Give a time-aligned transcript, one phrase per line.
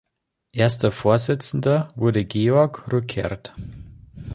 [0.51, 3.53] Erster Vorsitzender wurde Georg Rückert.